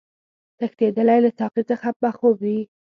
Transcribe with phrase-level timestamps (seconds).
[0.57, 2.59] تښتېدلی له ساقي څخه به خوب وي